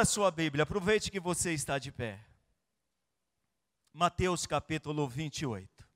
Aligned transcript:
Abra 0.00 0.06
sua 0.06 0.30
Bíblia, 0.30 0.62
aproveite 0.62 1.10
que 1.10 1.20
você 1.20 1.52
está 1.52 1.78
de 1.78 1.92
pé. 1.92 2.24
Mateus 3.92 4.46
capítulo 4.46 5.06
28. 5.06 5.86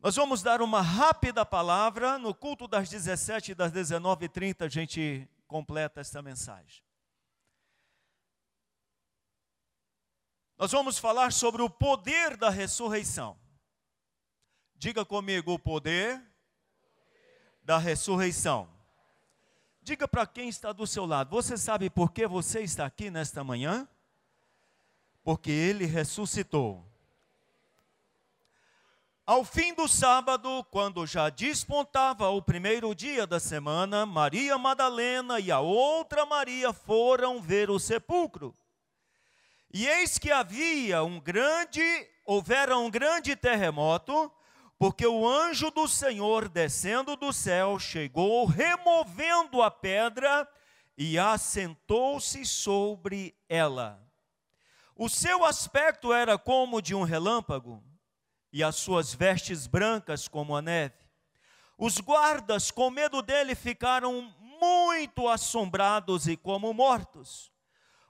Nós 0.00 0.16
vamos 0.16 0.42
dar 0.42 0.62
uma 0.62 0.82
rápida 0.82 1.46
palavra, 1.46 2.18
no 2.18 2.34
culto 2.34 2.66
das 2.66 2.90
17 2.90 3.52
e 3.52 3.54
das 3.54 3.70
19h30 3.70 4.66
a 4.66 4.68
gente 4.68 5.28
completa 5.46 6.00
esta 6.00 6.20
mensagem. 6.20 6.82
Nós 10.58 10.72
vamos 10.72 10.98
falar 10.98 11.32
sobre 11.32 11.62
o 11.62 11.70
poder 11.70 12.36
da 12.36 12.50
ressurreição. 12.50 13.38
Diga 14.74 15.04
comigo 15.04 15.54
o 15.54 15.58
poder 15.58 16.20
da 17.62 17.78
ressurreição. 17.78 18.79
Diga 19.90 20.06
para 20.06 20.24
quem 20.24 20.48
está 20.48 20.72
do 20.72 20.86
seu 20.86 21.04
lado: 21.04 21.30
você 21.30 21.58
sabe 21.58 21.90
por 21.90 22.12
que 22.12 22.24
você 22.24 22.60
está 22.60 22.86
aqui 22.86 23.10
nesta 23.10 23.42
manhã? 23.42 23.88
Porque 25.24 25.50
ele 25.50 25.84
ressuscitou. 25.84 26.86
Ao 29.26 29.44
fim 29.44 29.74
do 29.74 29.88
sábado, 29.88 30.64
quando 30.70 31.04
já 31.08 31.28
despontava 31.28 32.28
o 32.28 32.40
primeiro 32.40 32.94
dia 32.94 33.26
da 33.26 33.40
semana, 33.40 34.06
Maria 34.06 34.56
Madalena 34.56 35.40
e 35.40 35.50
a 35.50 35.58
outra 35.58 36.24
Maria 36.24 36.72
foram 36.72 37.42
ver 37.42 37.68
o 37.68 37.80
sepulcro. 37.80 38.56
E 39.74 39.88
eis 39.88 40.18
que 40.18 40.30
havia 40.30 41.02
um 41.02 41.18
grande, 41.18 41.82
houvera 42.24 42.78
um 42.78 42.88
grande 42.88 43.34
terremoto, 43.34 44.30
porque 44.80 45.06
o 45.06 45.28
anjo 45.28 45.70
do 45.70 45.86
Senhor 45.86 46.48
descendo 46.48 47.14
do 47.14 47.34
céu 47.34 47.78
chegou 47.78 48.46
removendo 48.46 49.60
a 49.60 49.70
pedra 49.70 50.48
e 50.96 51.18
assentou-se 51.18 52.46
sobre 52.46 53.36
ela. 53.46 54.02
O 54.96 55.06
seu 55.06 55.44
aspecto 55.44 56.14
era 56.14 56.38
como 56.38 56.80
de 56.80 56.94
um 56.94 57.02
relâmpago 57.02 57.84
e 58.50 58.64
as 58.64 58.76
suas 58.76 59.12
vestes 59.12 59.66
brancas 59.66 60.26
como 60.26 60.56
a 60.56 60.62
neve. 60.62 60.96
Os 61.76 61.98
guardas, 61.98 62.70
com 62.70 62.88
medo 62.88 63.20
dele, 63.20 63.54
ficaram 63.54 64.34
muito 64.58 65.28
assombrados 65.28 66.26
e 66.26 66.38
como 66.38 66.72
mortos. 66.72 67.52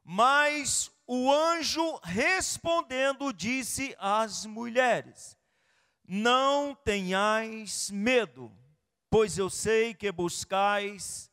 Mas 0.05 0.89
o 1.05 1.33
anjo 1.33 1.99
respondendo 2.05 3.33
disse 3.33 3.93
às 3.99 4.47
mulheres: 4.47 5.40
não 6.13 6.75
tenhais 6.75 7.89
medo, 7.89 8.51
pois 9.09 9.39
eu 9.39 9.49
sei 9.49 9.95
que 9.95 10.11
buscais 10.11 11.31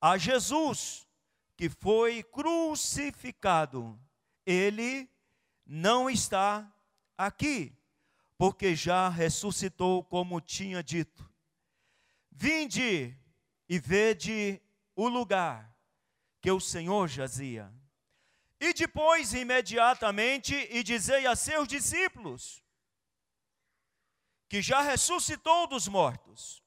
a 0.00 0.16
Jesus, 0.16 1.06
que 1.54 1.68
foi 1.68 2.22
crucificado. 2.22 4.00
Ele 4.46 5.06
não 5.66 6.08
está 6.08 6.74
aqui, 7.18 7.76
porque 8.38 8.74
já 8.74 9.10
ressuscitou, 9.10 10.02
como 10.02 10.40
tinha 10.40 10.82
dito. 10.82 11.30
Vinde 12.32 13.14
e 13.68 13.78
vede 13.78 14.58
o 14.96 15.06
lugar 15.06 15.76
que 16.40 16.50
o 16.50 16.58
Senhor 16.58 17.06
jazia. 17.08 17.70
E 18.58 18.72
depois, 18.72 19.34
imediatamente, 19.34 20.54
e 20.70 20.82
dizei 20.82 21.26
a 21.26 21.36
seus 21.36 21.68
discípulos: 21.68 22.66
que 24.48 24.62
já 24.62 24.80
ressuscitou 24.80 25.66
dos 25.66 25.86
mortos. 25.88 26.62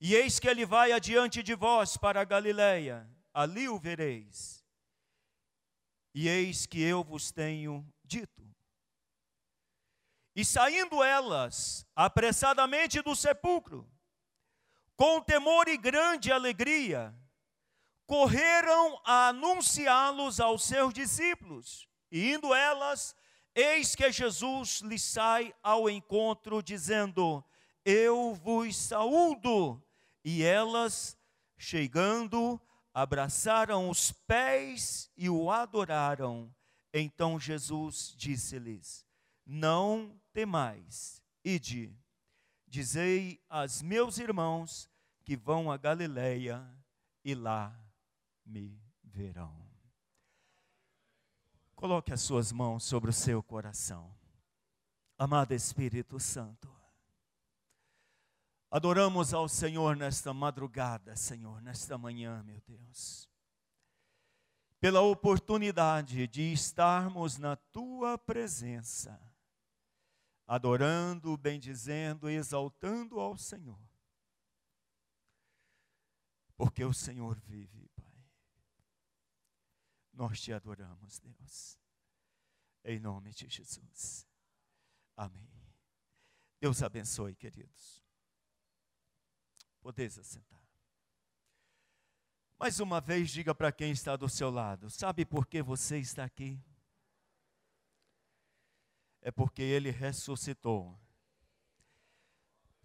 E 0.00 0.14
eis 0.14 0.38
que 0.38 0.48
ele 0.48 0.66
vai 0.66 0.92
adiante 0.92 1.42
de 1.42 1.54
vós 1.54 1.96
para 1.96 2.20
a 2.20 2.24
Galiléia, 2.24 3.08
ali 3.32 3.68
o 3.68 3.78
vereis. 3.78 4.64
E 6.14 6.28
eis 6.28 6.66
que 6.66 6.82
eu 6.82 7.02
vos 7.02 7.30
tenho 7.32 7.86
dito. 8.04 8.44
E 10.36 10.44
saindo 10.44 11.02
elas 11.02 11.86
apressadamente 11.94 13.00
do 13.00 13.14
sepulcro, 13.14 13.88
com 14.96 15.20
temor 15.20 15.68
e 15.68 15.76
grande 15.76 16.32
alegria, 16.32 17.14
correram 18.06 19.00
a 19.04 19.28
anunciá-los 19.28 20.40
aos 20.40 20.64
seus 20.64 20.92
discípulos. 20.92 21.88
E 22.10 22.32
indo 22.32 22.52
elas, 22.52 23.16
Eis 23.54 23.94
que 23.94 24.10
Jesus 24.10 24.80
lhe 24.80 24.98
sai 24.98 25.54
ao 25.62 25.88
encontro, 25.88 26.62
dizendo: 26.62 27.44
Eu 27.84 28.34
vos 28.34 28.76
saúdo. 28.76 29.80
E 30.24 30.42
elas, 30.42 31.16
chegando, 31.56 32.60
abraçaram 32.92 33.90
os 33.90 34.10
pés 34.10 35.10
e 35.16 35.28
o 35.28 35.50
adoraram. 35.50 36.54
Então 36.92 37.38
Jesus 37.38 38.14
disse-lhes: 38.16 39.06
Não 39.44 40.20
temais, 40.32 41.22
ide, 41.44 41.96
dizei 42.66 43.40
aos 43.48 43.82
meus 43.82 44.18
irmãos 44.18 44.88
que 45.24 45.36
vão 45.36 45.70
a 45.70 45.76
Galileia 45.76 46.64
e 47.24 47.34
lá 47.34 47.72
me 48.44 48.80
verão. 49.02 49.73
Coloque 51.84 52.14
as 52.14 52.22
suas 52.22 52.50
mãos 52.50 52.82
sobre 52.82 53.10
o 53.10 53.12
seu 53.12 53.42
coração. 53.42 54.10
Amado 55.18 55.52
Espírito 55.52 56.18
Santo, 56.18 56.74
adoramos 58.70 59.34
ao 59.34 59.46
Senhor 59.50 59.94
nesta 59.94 60.32
madrugada, 60.32 61.14
Senhor, 61.14 61.60
nesta 61.60 61.98
manhã, 61.98 62.42
meu 62.42 62.58
Deus, 62.66 63.28
pela 64.80 65.02
oportunidade 65.02 66.26
de 66.26 66.54
estarmos 66.54 67.36
na 67.36 67.54
tua 67.54 68.16
presença, 68.16 69.20
adorando, 70.46 71.36
bendizendo 71.36 72.30
exaltando 72.30 73.20
ao 73.20 73.36
Senhor, 73.36 73.78
porque 76.56 76.82
o 76.82 76.94
Senhor 76.94 77.38
vive 77.40 77.90
nós 80.14 80.40
te 80.40 80.52
adoramos, 80.52 81.18
Deus. 81.18 81.78
Em 82.84 82.98
nome 82.98 83.32
de 83.32 83.48
Jesus. 83.48 84.26
Amém. 85.16 85.48
Deus 86.60 86.82
abençoe, 86.82 87.34
queridos. 87.34 88.02
Podeis 89.80 90.18
assentar. 90.18 90.62
Mais 92.58 92.80
uma 92.80 93.00
vez, 93.00 93.30
diga 93.30 93.54
para 93.54 93.72
quem 93.72 93.90
está 93.90 94.16
do 94.16 94.28
seu 94.28 94.50
lado: 94.50 94.88
sabe 94.88 95.24
por 95.24 95.46
que 95.46 95.62
você 95.62 95.98
está 95.98 96.24
aqui? 96.24 96.58
É 99.20 99.30
porque 99.30 99.62
ele 99.62 99.90
ressuscitou. 99.90 100.98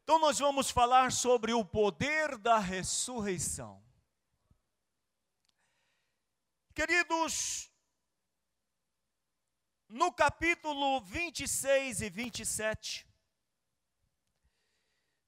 Então, 0.03 0.17
nós 0.19 0.39
vamos 0.39 0.71
falar 0.71 1.11
sobre 1.11 1.53
o 1.53 1.63
poder 1.63 2.37
da 2.37 2.57
ressurreição. 2.57 3.81
Queridos, 6.79 7.69
no 9.89 10.13
capítulo 10.13 11.01
26 11.01 12.01
e 12.03 12.09
27 12.09 13.05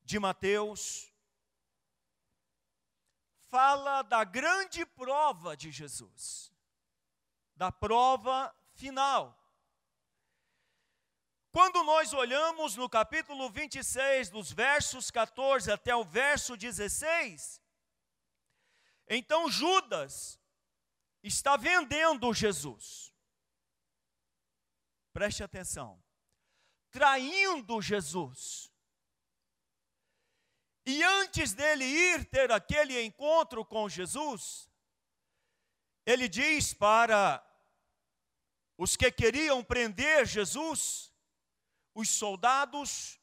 de 0.02 0.18
Mateus, 0.18 1.14
fala 3.50 4.02
da 4.02 4.24
grande 4.24 4.86
prova 4.86 5.58
de 5.58 5.72
Jesus, 5.72 6.54
da 7.54 7.70
prova 7.70 8.56
final. 8.76 9.38
Quando 11.52 11.84
nós 11.84 12.14
olhamos 12.14 12.78
no 12.78 12.90
capítulo 12.90 13.50
26, 13.50 14.30
dos 14.30 14.54
versos 14.54 15.12
14 15.12 15.70
até 15.70 15.94
o 15.94 16.06
verso 16.06 16.56
16, 16.56 17.62
então 19.06 19.52
Judas, 19.52 20.40
está 21.24 21.56
vendendo 21.58 22.34
Jesus. 22.34 23.14
Preste 25.14 25.44
atenção. 25.44 26.02
Traindo 26.90 27.82
Jesus. 27.82 28.72
E 30.86 31.04
antes 31.04 31.54
dele 31.54 31.86
ir 31.86 32.26
ter 32.26 32.52
aquele 32.52 33.02
encontro 33.02 33.64
com 33.64 33.88
Jesus, 33.88 34.70
ele 36.06 36.28
diz 36.28 36.74
para 36.74 37.46
os 38.78 38.96
que 38.96 39.12
queriam 39.12 39.64
prender 39.64 40.26
Jesus, 40.26 41.14
os 41.94 42.10
soldados, 42.10 43.20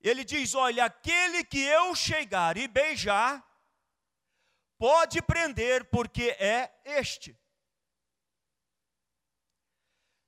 ele 0.00 0.22
diz: 0.22 0.54
Olha, 0.54 0.84
aquele 0.84 1.42
que 1.44 1.60
eu 1.60 1.94
chegar 1.94 2.56
e 2.58 2.68
beijar, 2.68 3.42
pode 4.80 5.20
prender, 5.20 5.84
porque 5.90 6.30
é 6.38 6.74
este. 6.86 7.38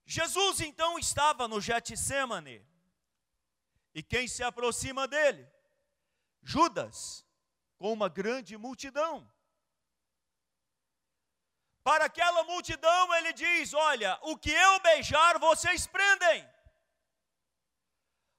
Jesus 0.05 0.61
então 0.61 0.99
estava 0.99 1.49
no 1.49 1.59
Getsemane. 1.59 2.63
E 3.95 4.03
quem 4.03 4.29
se 4.29 4.43
aproxima 4.43 5.09
dele? 5.09 5.51
Judas, 6.43 7.27
com 7.79 7.91
uma 7.95 8.11
grande 8.11 8.59
multidão. 8.59 9.27
Para 11.83 12.05
aquela 12.05 12.45
multidão, 12.45 13.15
ele 13.15 13.33
diz: 13.33 13.73
Olha, 13.73 14.19
o 14.23 14.37
que 14.37 14.51
eu 14.51 14.81
beijar, 14.81 15.39
vocês 15.39 15.87
prendem. 15.87 16.47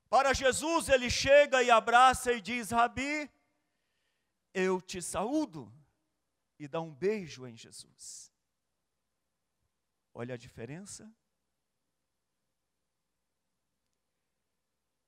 Para 0.10 0.32
Jesus, 0.32 0.90
ele 0.90 1.10
chega 1.10 1.64
e 1.64 1.72
abraça 1.72 2.32
e 2.34 2.40
diz: 2.40 2.70
Rabi, 2.70 3.32
eu 4.54 4.80
te 4.80 5.02
saúdo. 5.02 5.83
E 6.64 6.68
dá 6.70 6.80
um 6.80 6.96
beijo 6.96 7.46
em 7.46 7.58
Jesus. 7.58 8.32
Olha 10.14 10.36
a 10.36 10.38
diferença. 10.38 11.14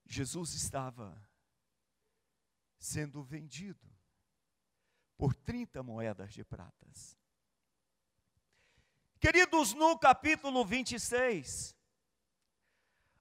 Jesus 0.04 0.52
estava 0.52 1.18
sendo 2.78 3.22
vendido 3.22 3.90
por 5.16 5.34
30 5.34 5.82
moedas 5.82 6.34
de 6.34 6.44
pratas. 6.44 7.16
Queridos, 9.18 9.72
no 9.72 9.98
capítulo 9.98 10.62
26, 10.62 11.74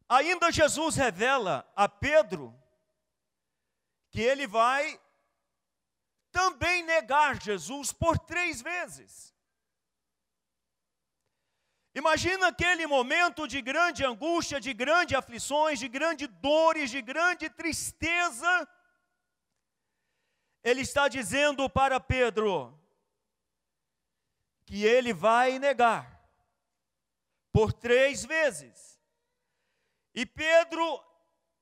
ainda 0.10 0.52
Jesus 0.52 0.98
revela 0.98 1.66
a 1.74 1.88
Pedro 1.88 2.54
que 4.10 4.20
ele 4.20 4.46
vai 4.46 5.00
também 6.38 6.84
negar 6.84 7.42
Jesus 7.42 7.94
por 7.94 8.20
três 8.20 8.62
vezes. 8.62 9.34
Imagina 12.02 12.50
aquele 12.50 12.86
momento 12.86 13.48
de 13.48 13.62
grande 13.62 14.04
angústia, 14.04 14.60
de 14.60 14.74
grandes 14.74 15.18
aflições, 15.18 15.80
de 15.80 15.88
grandes 15.88 16.28
dores, 16.28 16.92
de 16.92 17.02
grande 17.02 17.50
tristeza. 17.50 18.52
Ele 20.62 20.82
está 20.82 21.08
dizendo 21.08 21.70
para 21.70 22.02
Pedro 22.02 22.78
que 24.66 24.84
ele 24.84 25.14
vai 25.14 25.58
negar 25.58 26.04
por 27.54 27.72
três 27.72 28.26
vezes. 28.26 29.00
E 30.14 30.26
Pedro, 30.26 31.02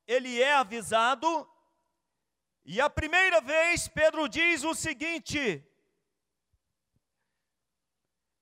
ele 0.07 0.41
é 0.41 0.55
avisado, 0.55 1.47
e 2.65 2.79
a 2.79 2.89
primeira 2.89 3.41
vez 3.41 3.87
Pedro 3.87 4.27
diz 4.29 4.63
o 4.63 4.73
seguinte: 4.73 5.65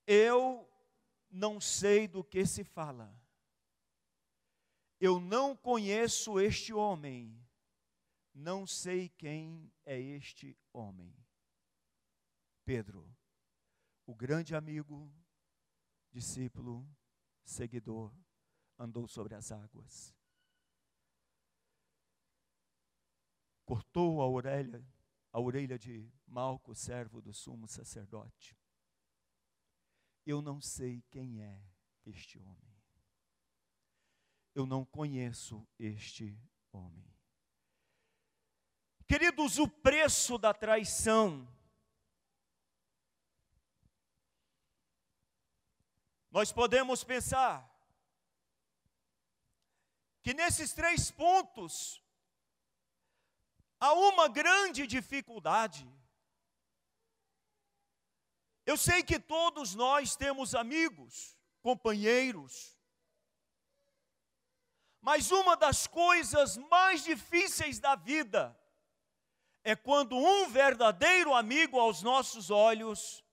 Eu 0.05 0.69
não 1.29 1.59
sei 1.59 2.07
do 2.07 2.23
que 2.23 2.45
se 2.45 2.63
fala. 2.63 3.19
Eu 4.99 5.19
não 5.19 5.55
conheço 5.55 6.39
este 6.39 6.73
homem. 6.73 7.35
Não 8.33 8.65
sei 8.65 9.09
quem 9.09 9.71
é 9.83 9.99
este 9.99 10.57
homem. 10.71 11.13
Pedro, 12.63 13.13
o 14.05 14.15
grande 14.15 14.55
amigo, 14.55 15.11
discípulo, 16.11 16.87
seguidor, 17.43 18.13
andou 18.77 19.07
sobre 19.07 19.35
as 19.35 19.51
águas. 19.51 20.13
Cortou 23.71 24.21
a 24.21 24.27
orelha, 24.27 24.85
a 25.31 25.39
orelha 25.39 25.79
de 25.79 26.11
Malco, 26.27 26.75
servo 26.75 27.21
do 27.21 27.33
sumo 27.33 27.67
sacerdote 27.67 28.55
eu 30.25 30.41
não 30.41 30.61
sei 30.61 31.01
quem 31.09 31.41
é 31.41 31.61
este 32.05 32.39
homem. 32.39 32.71
Eu 34.53 34.65
não 34.65 34.85
conheço 34.85 35.67
este 35.79 36.37
homem. 36.71 37.09
Queridos, 39.07 39.57
o 39.57 39.67
preço 39.67 40.37
da 40.37 40.53
traição. 40.53 41.47
Nós 46.29 46.51
podemos 46.51 47.03
pensar 47.03 47.69
que 50.21 50.33
nesses 50.33 50.73
três 50.73 51.11
pontos 51.11 52.01
há 53.81 53.93
uma 53.93 54.29
grande 54.29 54.85
dificuldade. 54.85 55.91
Eu 58.63 58.77
sei 58.77 59.01
que 59.01 59.19
todos 59.19 59.73
nós 59.73 60.15
temos 60.15 60.53
amigos, 60.53 61.35
companheiros, 61.63 62.79
mas 65.01 65.31
uma 65.31 65.57
das 65.57 65.87
coisas 65.87 66.57
mais 66.57 67.03
difíceis 67.03 67.79
da 67.79 67.95
vida 67.95 68.55
é 69.63 69.75
quando 69.75 70.15
um 70.15 70.47
verdadeiro 70.47 71.33
amigo 71.33 71.79
aos 71.79 72.03
nossos 72.03 72.51
olhos 72.51 73.25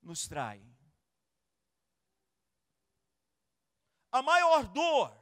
nos 0.00 0.28
trai. 0.28 0.64
A 4.12 4.22
maior 4.22 4.64
dor, 4.68 5.12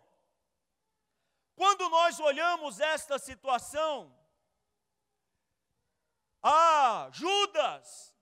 quando 1.54 1.88
nós 1.88 2.20
olhamos 2.20 2.78
esta 2.78 3.18
situação, 3.18 4.14
ah, 6.48 7.10
Judas, 7.12 8.14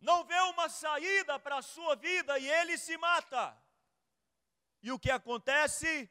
não 0.00 0.24
vê 0.24 0.38
uma 0.40 0.68
saída 0.68 1.38
para 1.38 1.58
a 1.58 1.62
sua 1.62 1.94
vida 1.94 2.38
e 2.38 2.48
ele 2.48 2.78
se 2.78 2.96
mata. 2.96 3.56
E 4.82 4.90
o 4.90 4.98
que 4.98 5.10
acontece? 5.10 6.10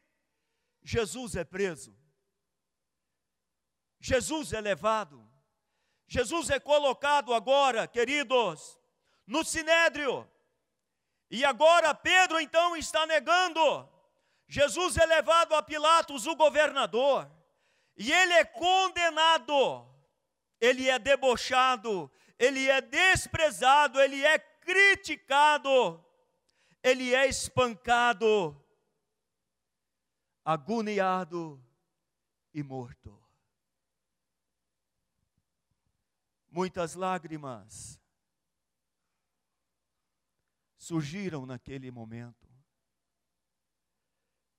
Jesus 0.83 1.35
é 1.35 1.43
preso. 1.43 1.97
Jesus 3.99 4.53
é 4.53 4.61
levado. 4.61 5.27
Jesus 6.07 6.49
é 6.49 6.59
colocado 6.59 7.33
agora, 7.33 7.87
queridos, 7.87 8.79
no 9.25 9.43
sinédrio. 9.43 10.29
E 11.29 11.43
agora 11.45 11.93
Pedro 11.93 12.39
então 12.39 12.75
está 12.75 13.05
negando. 13.05 13.87
Jesus 14.47 14.97
é 14.97 15.05
levado 15.05 15.53
a 15.53 15.61
Pilatos, 15.61 16.25
o 16.25 16.35
governador, 16.35 17.29
e 17.95 18.11
ele 18.11 18.33
é 18.33 18.43
condenado, 18.43 19.87
ele 20.59 20.89
é 20.89 20.99
debochado, 20.99 22.11
ele 22.37 22.69
é 22.69 22.81
desprezado, 22.81 23.99
ele 23.99 24.23
é 24.25 24.37
criticado, 24.39 26.03
ele 26.83 27.13
é 27.13 27.27
espancado, 27.27 28.55
agoniado 30.43 31.63
e 32.53 32.63
morto. 32.63 33.17
Muitas 36.51 36.95
lágrimas 36.95 37.99
surgiram 40.77 41.45
naquele 41.45 41.91
momento. 41.91 42.49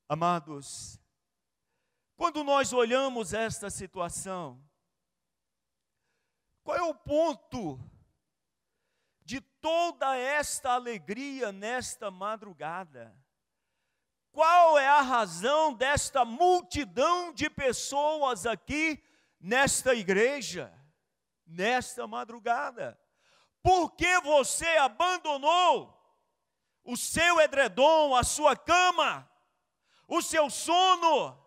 Amados, 0.07 0.99
quando 2.15 2.43
nós 2.43 2.71
olhamos 2.71 3.33
esta 3.33 3.69
situação, 3.69 4.63
qual 6.63 6.77
é 6.77 6.83
o 6.83 6.93
ponto 6.93 7.79
de 9.23 9.41
toda 9.41 10.15
esta 10.15 10.71
alegria 10.71 11.51
nesta 11.51 12.11
madrugada? 12.11 13.15
Qual 14.31 14.77
é 14.79 14.87
a 14.87 15.01
razão 15.01 15.73
desta 15.73 16.23
multidão 16.23 17.33
de 17.33 17.49
pessoas 17.49 18.45
aqui 18.45 19.03
nesta 19.39 19.93
igreja, 19.93 20.73
nesta 21.45 22.07
madrugada? 22.07 22.99
Por 23.61 23.91
que 23.91 24.19
você 24.21 24.67
abandonou 24.77 25.97
o 26.83 26.95
seu 26.95 27.39
edredom, 27.39 28.15
a 28.15 28.23
sua 28.23 28.55
cama, 28.55 29.29
o 30.07 30.21
seu 30.21 30.49
sono, 30.49 31.40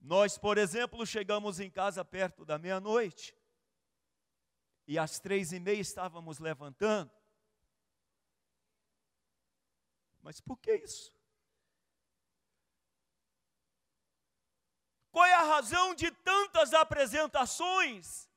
nós, 0.00 0.38
por 0.38 0.56
exemplo, 0.56 1.04
chegamos 1.04 1.60
em 1.60 1.70
casa 1.70 2.04
perto 2.04 2.44
da 2.44 2.58
meia-noite 2.58 3.36
e 4.86 4.98
às 4.98 5.20
três 5.20 5.52
e 5.52 5.60
meia 5.60 5.80
estávamos 5.80 6.38
levantando. 6.38 7.10
Mas 10.22 10.40
por 10.40 10.58
que 10.58 10.74
isso? 10.74 11.12
Qual 15.10 15.24
é 15.26 15.34
a 15.34 15.42
razão 15.42 15.94
de 15.94 16.10
tantas 16.10 16.72
apresentações? 16.72 18.28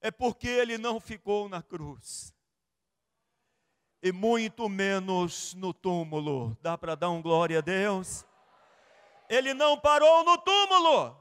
É 0.00 0.10
porque 0.10 0.48
ele 0.48 0.78
não 0.78 1.00
ficou 1.00 1.48
na 1.48 1.62
cruz 1.62 2.36
e 4.02 4.12
muito 4.12 4.68
menos 4.68 5.54
no 5.54 5.72
túmulo. 5.72 6.56
Dá 6.62 6.78
para 6.78 6.94
dar 6.94 7.10
um 7.10 7.20
glória 7.20 7.58
a 7.58 7.62
Deus? 7.62 8.24
Ele 9.28 9.52
não 9.54 9.78
parou 9.78 10.24
no 10.24 10.38
túmulo. 10.38 11.16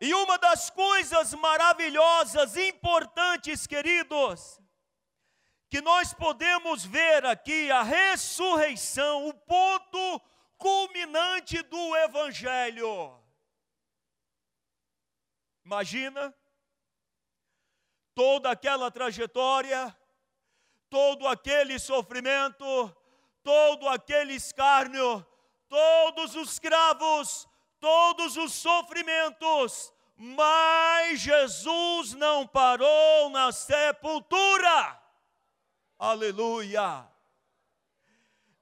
E 0.00 0.14
uma 0.14 0.38
das 0.38 0.70
coisas 0.70 1.34
maravilhosas, 1.34 2.56
importantes, 2.56 3.66
queridos, 3.66 4.58
que 5.68 5.80
nós 5.80 6.12
podemos 6.12 6.84
ver 6.84 7.24
aqui 7.26 7.70
a 7.70 7.82
ressurreição, 7.82 9.28
o 9.28 9.34
ponto 9.34 10.20
culminante 10.56 11.62
do 11.62 11.96
Evangelho. 11.96 13.18
Imagina 15.64 16.34
toda 18.14 18.50
aquela 18.50 18.90
trajetória, 18.90 19.96
todo 20.90 21.26
aquele 21.28 21.78
sofrimento, 21.78 22.94
todo 23.42 23.88
aquele 23.88 24.34
escárnio, 24.34 25.24
todos 25.68 26.34
os 26.34 26.58
cravos, 26.58 27.48
todos 27.78 28.36
os 28.36 28.52
sofrimentos, 28.52 29.92
mas 30.16 31.20
Jesus 31.20 32.12
não 32.14 32.46
parou 32.46 33.30
na 33.30 33.52
sepultura. 33.52 35.00
Aleluia! 35.98 37.08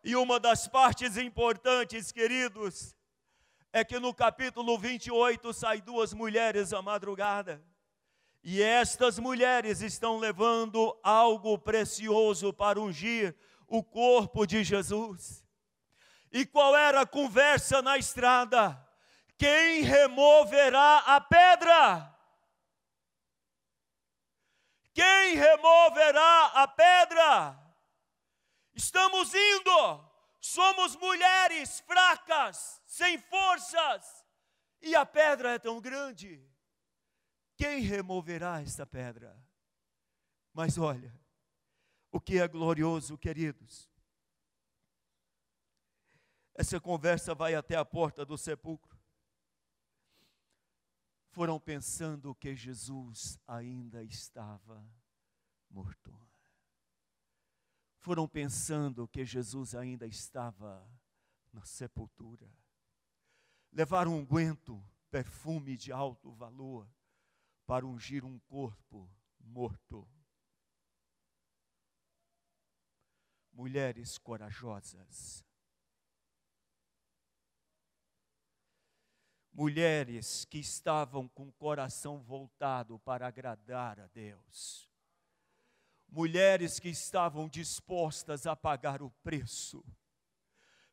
E 0.04 0.14
uma 0.14 0.38
das 0.38 0.68
partes 0.68 1.16
importantes, 1.16 2.12
queridos, 2.12 2.94
é 3.72 3.84
que 3.84 3.98
no 3.98 4.14
capítulo 4.14 4.78
28 4.78 5.52
sai 5.52 5.80
duas 5.80 6.12
mulheres 6.12 6.72
à 6.72 6.80
madrugada. 6.80 7.62
E 8.42 8.62
estas 8.62 9.18
mulheres 9.18 9.80
estão 9.80 10.18
levando 10.18 10.98
algo 11.02 11.58
precioso 11.58 12.52
para 12.52 12.80
ungir 12.80 13.34
o 13.66 13.82
corpo 13.82 14.46
de 14.46 14.64
Jesus. 14.64 15.44
E 16.32 16.46
qual 16.46 16.76
era 16.76 17.02
a 17.02 17.06
conversa 17.06 17.82
na 17.82 17.98
estrada? 17.98 18.78
Quem 19.36 19.82
removerá 19.82 20.98
a 20.98 21.20
pedra? 21.20 22.14
Quem 24.92 25.36
removerá 25.36 26.46
a 26.54 26.66
pedra? 26.66 27.56
Estamos 28.74 29.32
indo, 29.34 30.10
somos 30.40 30.96
mulheres 30.96 31.80
fracas, 31.80 32.80
sem 32.84 33.18
forças, 33.18 34.24
e 34.80 34.94
a 34.94 35.04
pedra 35.04 35.52
é 35.52 35.58
tão 35.58 35.80
grande. 35.80 36.44
Quem 37.58 37.80
removerá 37.80 38.62
esta 38.62 38.86
pedra? 38.86 39.36
Mas 40.54 40.78
olha, 40.78 41.12
o 42.12 42.20
que 42.20 42.38
é 42.38 42.46
glorioso, 42.46 43.18
queridos. 43.18 43.90
Essa 46.54 46.80
conversa 46.80 47.34
vai 47.34 47.56
até 47.56 47.74
a 47.74 47.84
porta 47.84 48.24
do 48.24 48.38
sepulcro. 48.38 48.96
Foram 51.30 51.58
pensando 51.58 52.32
que 52.32 52.54
Jesus 52.54 53.36
ainda 53.44 54.04
estava 54.04 54.88
morto. 55.68 56.16
Foram 57.98 58.28
pensando 58.28 59.08
que 59.08 59.24
Jesus 59.24 59.74
ainda 59.74 60.06
estava 60.06 60.88
na 61.52 61.64
sepultura. 61.64 62.48
Levaram 63.72 64.16
um 64.16 64.24
guento, 64.24 64.80
perfume 65.10 65.76
de 65.76 65.90
alto 65.90 66.30
valor, 66.32 66.88
para 67.68 67.84
ungir 67.84 68.24
um 68.24 68.38
corpo 68.38 69.06
morto. 69.40 70.08
Mulheres 73.52 74.16
corajosas. 74.16 75.44
Mulheres 79.52 80.46
que 80.46 80.58
estavam 80.58 81.28
com 81.28 81.48
o 81.48 81.52
coração 81.52 82.22
voltado 82.22 82.98
para 83.00 83.26
agradar 83.26 84.00
a 84.00 84.06
Deus. 84.06 84.88
Mulheres 86.08 86.80
que 86.80 86.88
estavam 86.88 87.50
dispostas 87.50 88.46
a 88.46 88.56
pagar 88.56 89.02
o 89.02 89.10
preço. 89.22 89.84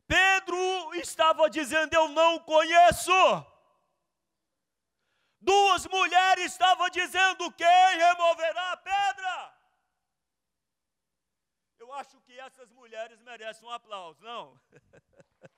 Pedro 0.06 0.94
estava 0.96 1.50
dizendo: 1.50 1.94
Eu 1.94 2.10
não 2.10 2.38
conheço. 2.40 3.55
Duas 5.46 5.86
mulheres 5.86 6.52
estavam 6.54 6.90
dizendo: 6.90 7.52
quem 7.52 7.98
removerá 7.98 8.72
a 8.72 8.78
pedra? 8.78 9.56
Eu 11.78 11.94
acho 11.94 12.20
que 12.22 12.40
essas 12.40 12.72
mulheres 12.72 13.22
merecem 13.22 13.68
um 13.68 13.72
aplauso, 13.72 14.24
não? 14.24 14.60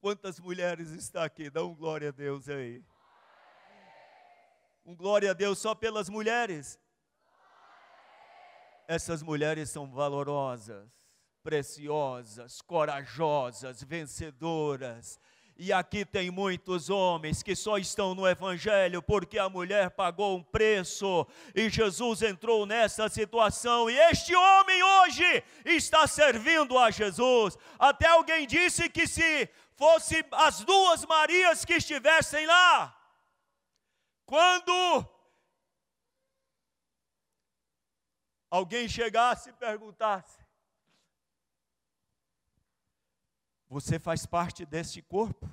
Quantas 0.00 0.40
mulheres 0.40 0.90
está 0.90 1.24
aqui? 1.24 1.48
Dá 1.48 1.62
um 1.62 1.72
glória 1.72 2.08
a 2.08 2.12
Deus 2.12 2.48
aí. 2.48 2.84
Um 4.84 4.96
glória 4.96 5.30
a 5.30 5.34
Deus 5.34 5.60
só 5.60 5.72
pelas 5.72 6.08
mulheres. 6.08 6.80
Essas 8.88 9.22
mulheres 9.22 9.70
são 9.70 9.88
valorosas 9.90 11.03
preciosas, 11.44 12.62
corajosas, 12.62 13.82
vencedoras. 13.82 15.20
E 15.56 15.72
aqui 15.72 16.04
tem 16.04 16.32
muitos 16.32 16.90
homens 16.90 17.40
que 17.40 17.54
só 17.54 17.78
estão 17.78 18.12
no 18.12 18.26
Evangelho 18.26 19.00
porque 19.00 19.38
a 19.38 19.48
mulher 19.48 19.90
pagou 19.90 20.38
um 20.38 20.42
preço 20.42 21.24
e 21.54 21.70
Jesus 21.70 22.22
entrou 22.22 22.66
nessa 22.66 23.08
situação. 23.08 23.88
E 23.88 23.96
este 24.10 24.34
homem 24.34 24.82
hoje 24.82 25.44
está 25.64 26.08
servindo 26.08 26.76
a 26.76 26.90
Jesus. 26.90 27.56
Até 27.78 28.08
alguém 28.08 28.48
disse 28.48 28.88
que 28.88 29.06
se 29.06 29.48
fosse 29.76 30.24
as 30.32 30.64
duas 30.64 31.04
Marias 31.04 31.64
que 31.64 31.74
estivessem 31.74 32.46
lá, 32.46 32.96
quando 34.26 35.06
alguém 38.50 38.88
chegasse 38.88 39.50
e 39.50 39.52
perguntasse: 39.52 40.43
Você 43.74 43.98
faz 43.98 44.24
parte 44.24 44.64
deste 44.64 45.02
corpo? 45.02 45.50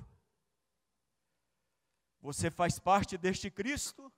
Você 2.20 2.52
faz 2.52 2.78
parte 2.78 3.18
deste 3.18 3.50
Cristo? 3.50 4.12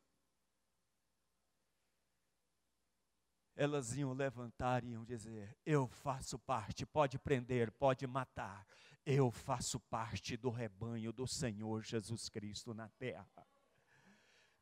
Elas 3.57 3.97
iam 3.97 4.13
levantar 4.13 4.85
e 4.85 4.89
iam 4.89 5.07
dizer: 5.07 5.57
Eu 5.65 5.89
faço 5.89 6.39
parte, 6.39 6.85
pode 6.85 7.19
prender, 7.19 7.73
pode 7.73 8.07
matar, 8.07 8.67
eu 9.07 9.31
faço 9.31 9.81
parte 9.81 10.37
do 10.37 10.51
rebanho 10.51 11.11
do 11.11 11.27
Senhor 11.27 11.83
Jesus 11.83 12.29
Cristo 12.29 12.75
na 12.75 12.91
terra. 12.99 13.49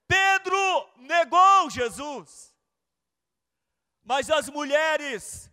Pedro 0.07 0.99
negou 0.99 1.69
Jesus, 1.69 2.55
mas 4.05 4.31
as 4.31 4.49
mulheres, 4.49 5.51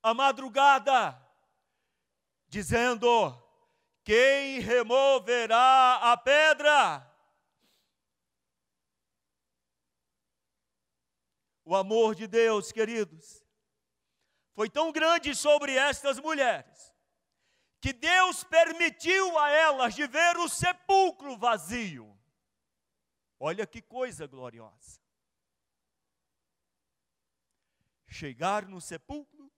a 0.00 0.14
madrugada, 0.14 1.27
dizendo: 2.48 3.08
Quem 4.02 4.60
removerá 4.60 6.12
a 6.12 6.16
pedra? 6.16 7.04
O 11.64 11.76
amor 11.76 12.14
de 12.14 12.26
Deus, 12.26 12.72
queridos, 12.72 13.44
foi 14.54 14.70
tão 14.70 14.90
grande 14.90 15.34
sobre 15.34 15.76
estas 15.76 16.18
mulheres, 16.18 16.94
que 17.80 17.92
Deus 17.92 18.42
permitiu 18.42 19.38
a 19.38 19.50
elas 19.50 19.94
de 19.94 20.06
ver 20.06 20.36
o 20.38 20.48
sepulcro 20.48 21.36
vazio. 21.36 22.18
Olha 23.38 23.66
que 23.66 23.80
coisa 23.82 24.26
gloriosa. 24.26 24.98
Chegar 28.08 28.66
no 28.66 28.80
sepulcro, 28.80 29.52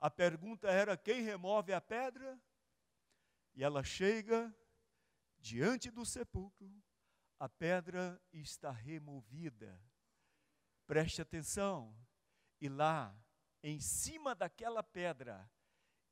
a 0.00 0.10
pergunta 0.10 0.68
era: 0.68 0.96
quem 0.96 1.22
remove 1.22 1.72
a 1.72 1.80
pedra? 1.80 2.40
E 3.54 3.64
ela 3.64 3.82
chega 3.82 4.54
diante 5.38 5.90
do 5.90 6.04
sepulcro, 6.04 6.70
a 7.38 7.48
pedra 7.48 8.20
está 8.32 8.70
removida. 8.70 9.80
Preste 10.86 11.20
atenção, 11.20 11.94
e 12.60 12.68
lá, 12.68 13.14
em 13.62 13.80
cima 13.80 14.34
daquela 14.34 14.82
pedra, 14.82 15.50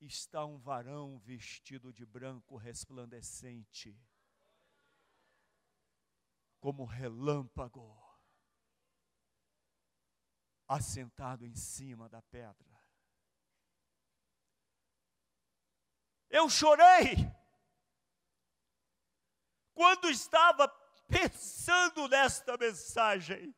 está 0.00 0.44
um 0.44 0.58
varão 0.58 1.18
vestido 1.18 1.92
de 1.92 2.04
branco 2.04 2.56
resplandecente, 2.56 3.98
como 6.60 6.84
relâmpago, 6.84 7.96
assentado 10.68 11.46
em 11.46 11.54
cima 11.54 12.08
da 12.08 12.20
pedra. 12.20 12.75
Eu 16.28 16.48
chorei 16.48 17.16
quando 19.74 20.08
estava 20.08 20.68
pensando 21.06 22.08
nesta 22.08 22.56
mensagem. 22.56 23.54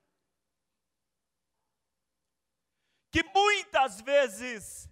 Que 3.11 3.23
muitas 3.23 4.01
vezes 4.01 4.89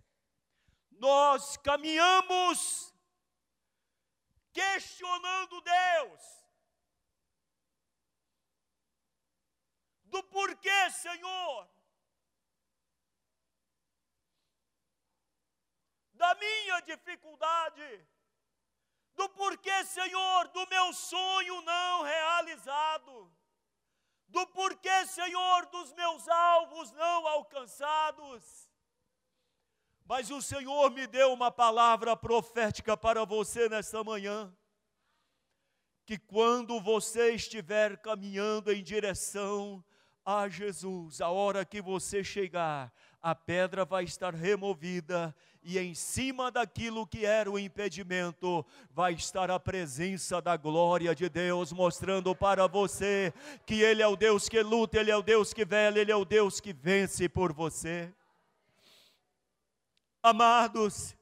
nós 0.92 1.56
caminhamos 1.58 2.94
questionando 4.52 5.60
Deus. 5.60 6.46
Do 10.04 10.22
porquê, 10.24 10.90
Senhor, 10.92 11.75
da 16.16 16.34
minha 16.34 16.80
dificuldade, 16.80 18.06
do 19.14 19.28
porquê, 19.30 19.84
Senhor, 19.84 20.48
do 20.48 20.66
meu 20.68 20.92
sonho 20.92 21.62
não 21.62 22.02
realizado, 22.02 23.32
do 24.28 24.46
porquê, 24.48 25.06
Senhor, 25.06 25.66
dos 25.66 25.92
meus 25.94 26.28
alvos 26.28 26.92
não 26.92 27.26
alcançados. 27.26 28.70
Mas 30.04 30.30
o 30.30 30.40
Senhor 30.40 30.90
me 30.90 31.06
deu 31.06 31.32
uma 31.32 31.50
palavra 31.50 32.16
profética 32.16 32.96
para 32.96 33.24
você 33.24 33.68
nesta 33.68 34.04
manhã. 34.04 34.54
Que 36.04 36.16
quando 36.16 36.80
você 36.80 37.34
estiver 37.34 37.96
caminhando 38.00 38.72
em 38.72 38.82
direção 38.82 39.84
a 40.24 40.48
Jesus, 40.48 41.20
a 41.20 41.28
hora 41.28 41.64
que 41.64 41.82
você 41.82 42.22
chegar, 42.22 42.92
a 43.20 43.34
pedra 43.34 43.84
vai 43.84 44.04
estar 44.04 44.32
removida 44.32 45.34
e 45.68 45.80
em 45.80 45.96
cima 45.96 46.48
daquilo 46.48 47.04
que 47.04 47.26
era 47.26 47.50
o 47.50 47.58
impedimento 47.58 48.64
vai 48.88 49.14
estar 49.14 49.50
a 49.50 49.58
presença 49.58 50.40
da 50.40 50.56
glória 50.56 51.12
de 51.12 51.28
Deus, 51.28 51.72
mostrando 51.72 52.36
para 52.36 52.68
você 52.68 53.34
que 53.66 53.82
Ele 53.82 54.00
é 54.00 54.06
o 54.06 54.14
Deus 54.14 54.48
que 54.48 54.62
luta, 54.62 55.00
Ele 55.00 55.10
é 55.10 55.16
o 55.16 55.22
Deus 55.22 55.52
que 55.52 55.64
vela, 55.64 55.98
Ele 55.98 56.12
é 56.12 56.14
o 56.14 56.24
Deus 56.24 56.60
que 56.60 56.72
vence 56.72 57.28
por 57.28 57.52
você. 57.52 58.14
Amados, 60.22 61.16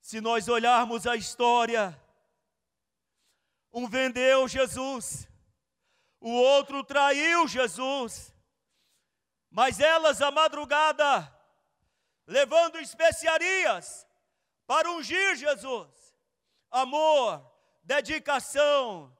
se 0.00 0.20
nós 0.20 0.48
olharmos 0.48 1.06
a 1.06 1.14
história, 1.14 1.96
um 3.72 3.88
vendeu 3.88 4.48
Jesus, 4.48 5.28
o 6.20 6.32
outro 6.32 6.82
traiu 6.82 7.46
Jesus, 7.46 8.34
mas 9.56 9.80
elas 9.80 10.20
à 10.20 10.30
madrugada, 10.30 11.34
levando 12.26 12.78
especiarias 12.78 14.06
para 14.66 14.90
ungir 14.90 15.34
Jesus. 15.34 16.14
Amor, 16.70 17.42
dedicação, 17.82 19.16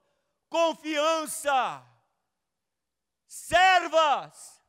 confiança, 0.47 1.83
servas, 3.25 4.61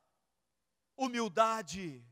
humildade 0.96 2.02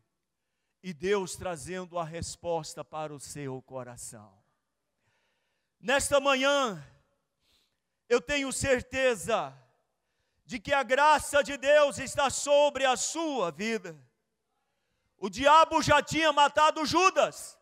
e 0.82 0.92
Deus 0.92 1.34
trazendo 1.34 1.98
a 1.98 2.04
resposta 2.04 2.84
para 2.84 3.14
o 3.14 3.18
seu 3.18 3.62
coração. 3.62 4.38
Nesta 5.80 6.20
manhã, 6.20 6.86
eu 8.06 8.20
tenho 8.20 8.52
certeza 8.52 9.56
de 10.46 10.60
que 10.60 10.72
a 10.72 10.84
graça 10.84 11.42
de 11.42 11.56
Deus 11.58 11.98
está 11.98 12.30
sobre 12.30 12.86
a 12.86 12.96
sua 12.96 13.50
vida. 13.50 13.98
O 15.18 15.28
diabo 15.28 15.82
já 15.82 16.00
tinha 16.00 16.32
matado 16.32 16.86
Judas 16.86 17.58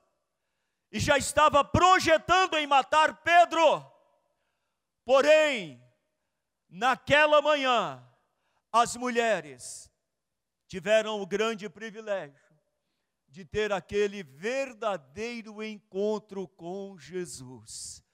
e 0.92 1.00
já 1.00 1.16
estava 1.16 1.64
projetando 1.64 2.58
em 2.58 2.66
matar 2.66 3.22
Pedro. 3.22 3.90
Porém, 5.02 5.82
naquela 6.68 7.40
manhã, 7.40 8.06
as 8.70 8.94
mulheres 8.96 9.90
tiveram 10.66 11.22
o 11.22 11.26
grande 11.26 11.70
privilégio 11.70 12.54
de 13.28 13.46
ter 13.46 13.72
aquele 13.72 14.22
verdadeiro 14.22 15.62
encontro 15.62 16.46
com 16.48 16.98
Jesus. 16.98 18.04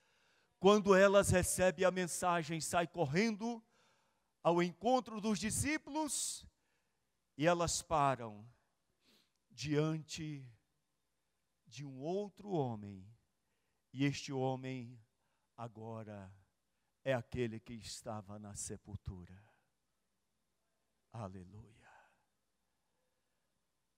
Quando 0.61 0.95
elas 0.95 1.31
recebem 1.31 1.85
a 1.85 1.91
mensagem, 1.91 2.61
sai 2.61 2.87
correndo 2.87 3.63
ao 4.43 4.63
encontro 4.63 5.21
dos 5.21 5.39
discípulos 5.39 6.47
e 7.37 7.47
elas 7.47 7.83
param 7.83 8.47
diante 9.51 10.47
de 11.67 11.85
um 11.85 12.01
outro 12.01 12.51
homem. 12.51 13.07
E 13.93 14.05
este 14.05 14.33
homem 14.33 15.01
agora 15.57 16.33
é 17.05 17.13
aquele 17.13 17.59
que 17.59 17.75
estava 17.75 18.39
na 18.39 18.55
sepultura. 18.55 19.43
Aleluia. 21.13 21.91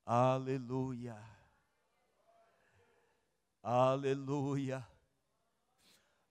Aleluia. 0.04 1.16
Aleluia. 3.62 4.91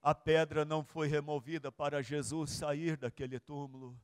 A 0.02 0.14
pedra 0.14 0.64
não 0.64 0.82
foi 0.82 1.06
removida 1.06 1.70
para 1.70 2.02
Jesus 2.02 2.50
sair 2.50 2.96
daquele 2.96 3.38
túmulo, 3.38 3.96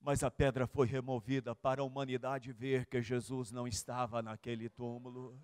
mas 0.00 0.24
a 0.24 0.30
pedra 0.30 0.66
foi 0.66 0.86
removida 0.86 1.54
para 1.54 1.80
a 1.80 1.84
humanidade 1.84 2.52
ver 2.52 2.86
que 2.86 3.00
Jesus 3.00 3.52
não 3.52 3.66
estava 3.66 4.20
naquele 4.20 4.68
túmulo 4.68 5.40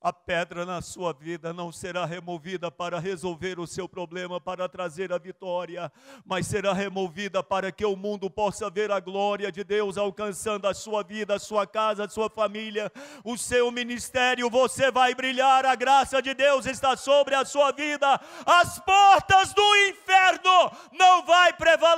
a 0.00 0.12
pedra 0.12 0.64
na 0.64 0.80
sua 0.80 1.12
vida 1.12 1.52
não 1.52 1.70
será 1.70 2.06
removida 2.06 2.70
para 2.70 2.98
resolver 2.98 3.60
o 3.60 3.66
seu 3.66 3.86
problema, 3.86 4.40
para 4.40 4.66
trazer 4.66 5.12
a 5.12 5.18
vitória, 5.18 5.92
mas 6.24 6.46
será 6.46 6.72
removida 6.72 7.42
para 7.42 7.70
que 7.70 7.84
o 7.84 7.94
mundo 7.94 8.30
possa 8.30 8.70
ver 8.70 8.90
a 8.90 8.98
glória 8.98 9.52
de 9.52 9.62
Deus 9.62 9.98
alcançando 9.98 10.66
a 10.66 10.72
sua 10.72 11.02
vida, 11.02 11.34
a 11.34 11.38
sua 11.38 11.66
casa, 11.66 12.04
a 12.04 12.08
sua 12.08 12.30
família, 12.30 12.90
o 13.22 13.36
seu 13.36 13.70
ministério. 13.70 14.48
Você 14.48 14.90
vai 14.90 15.14
brilhar, 15.14 15.66
a 15.66 15.74
graça 15.74 16.22
de 16.22 16.32
Deus 16.32 16.64
está 16.64 16.96
sobre 16.96 17.34
a 17.34 17.44
sua 17.44 17.70
vida. 17.70 18.18
As 18.46 18.78
portas 18.78 19.52
do 19.52 19.76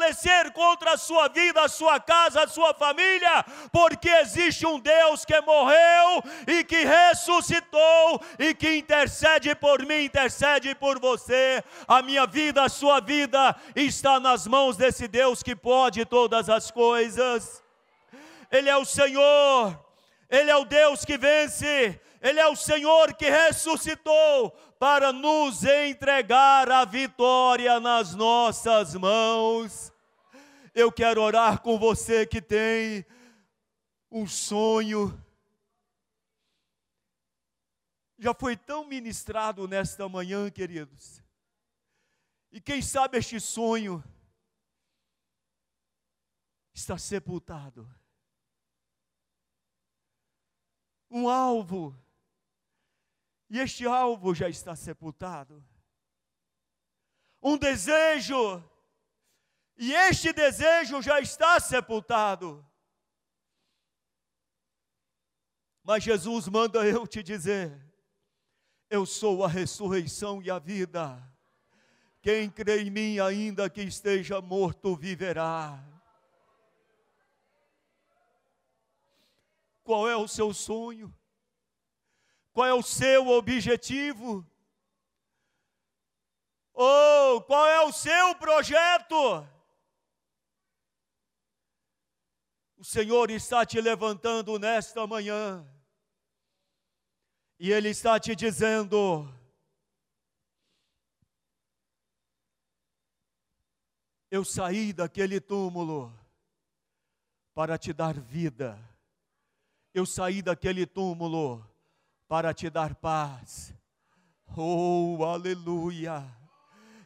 prevalecer 0.03 0.51
contra 0.53 0.95
a 0.95 0.97
sua 0.97 1.29
vida, 1.29 1.63
a 1.63 1.69
sua 1.69 2.01
casa, 2.01 2.43
a 2.43 2.49
sua 2.49 2.75
família, 2.75 3.45
porque 3.71 4.09
existe 4.09 4.67
um 4.67 4.81
Deus 4.81 5.25
que 5.25 5.41
morreu 5.43 6.23
e 6.47 6.65
que 6.65 6.85
ressuscitou 6.85 8.21
e 8.39 8.53
que 8.53 8.77
intercede 8.77 9.55
por 9.55 9.85
mim, 9.87 10.05
intercede 10.05 10.75
por 10.75 10.99
você. 10.99 11.63
A 11.87 12.03
minha 12.03 12.27
vida, 12.27 12.65
a 12.65 12.69
sua 12.69 13.01
vida 13.01 13.55
está 13.77 14.19
nas 14.19 14.47
mãos 14.47 14.77
desse 14.77 15.07
Deus 15.07 15.43
que 15.43 15.55
pode 15.55 16.05
todas 16.05 16.49
as 16.49 16.71
coisas. 16.71 17.63
Ele 18.51 18.69
é 18.69 18.77
o 18.77 18.85
Senhor, 18.85 19.79
Ele 20.29 20.51
é 20.51 20.57
o 20.57 20.65
Deus 20.65 21.05
que 21.05 21.17
vence, 21.17 22.01
Ele 22.21 22.41
é 22.41 22.47
o 22.49 22.57
Senhor 22.57 23.15
que 23.15 23.31
ressuscitou 23.31 24.51
para 24.79 25.13
nos 25.13 25.63
entregar 25.63 26.71
a 26.71 26.85
vitória 26.85 27.79
nas 27.79 28.15
nossas 28.15 28.95
mãos. 28.95 29.92
Eu 30.75 30.91
quero 30.91 31.21
orar 31.21 31.61
com 31.61 31.79
você 31.79 32.27
que 32.27 32.41
tem 32.41 33.05
um 34.11 34.27
sonho 34.27 35.19
já 38.23 38.33
foi 38.33 38.57
tão 38.57 38.87
ministrado 38.87 39.67
nesta 39.67 40.09
manhã, 40.09 40.49
queridos. 40.49 41.21
E 42.53 42.61
quem 42.61 42.81
sabe 42.81 43.19
este 43.19 43.41
sonho 43.41 44.03
está 46.73 46.97
sepultado. 46.97 47.93
Um 51.11 51.29
alvo, 51.29 51.99
e 53.51 53.59
este 53.59 53.87
alvo 53.87 54.33
já 54.35 54.49
está 54.49 54.77
sepultado. 54.77 55.63
Um 57.43 57.59
desejo, 57.59 58.63
e 59.77 59.93
este 59.93 60.33
desejo 60.33 61.03
já 61.03 61.21
está 61.21 61.59
sepultado. 61.59 62.65
Mas 65.83 66.05
Jesus 66.05 66.49
manda 66.49 66.87
eu 66.87 67.07
te 67.07 67.23
dizer: 67.23 67.93
eu 68.93 69.07
sou 69.07 69.43
a 69.43 69.49
ressurreição 69.49 70.43
e 70.43 70.51
a 70.51 70.59
vida. 70.59 71.21
Quem 72.21 72.51
crê 72.51 72.83
em 72.83 72.91
mim, 72.91 73.19
ainda 73.19 73.71
que 73.71 73.81
esteja 73.81 74.41
morto, 74.43 74.95
viverá. 74.95 75.83
Qual 79.83 80.07
é 80.07 80.15
o 80.15 80.29
seu 80.29 80.53
sonho? 80.53 81.13
Qual 82.53 82.67
é 82.67 82.75
o 82.75 82.83
seu 82.83 83.29
objetivo? 83.29 84.47
Ou 86.75 87.39
oh, 87.39 87.43
qual 87.43 87.67
é 87.67 87.81
o 87.81 87.93
seu 87.93 88.35
projeto? 88.35 89.49
O 92.83 92.85
Senhor 92.85 93.31
está 93.31 93.65
te 93.65 93.81
levantando 93.81 94.59
nesta 94.59 95.07
manhã 95.07 95.65
e 97.57 97.71
Ele 97.71 97.91
está 97.91 98.19
te 98.19 98.35
dizendo: 98.35 99.25
Eu 104.29 104.45
saí 104.45 104.93
daquele 104.93 105.41
túmulo 105.41 106.13
para 107.55 107.79
te 107.79 107.93
dar 107.93 108.19
vida. 108.19 108.77
Eu 109.95 110.05
saí 110.05 110.43
daquele 110.43 110.85
túmulo 110.85 111.65
para 112.27 112.53
te 112.53 112.69
dar 112.69 112.97
paz. 112.97 113.73
Oh, 114.57 115.25
aleluia! 115.25 116.25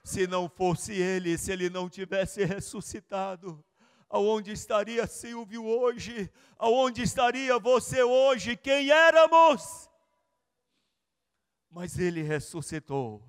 Se 0.02 0.26
não 0.26 0.48
fosse 0.48 0.94
Ele, 0.94 1.36
se 1.36 1.52
Ele 1.52 1.68
não 1.68 1.86
tivesse 1.90 2.46
ressuscitado, 2.46 3.62
aonde 4.08 4.52
estaria 4.52 5.06
Silvio 5.06 5.64
hoje? 5.64 6.30
Aonde 6.58 7.02
estaria 7.02 7.58
você 7.58 8.02
hoje? 8.02 8.56
Quem 8.56 8.90
éramos? 8.90 9.86
mas 11.76 11.98
ele 11.98 12.22
ressuscitou. 12.22 13.22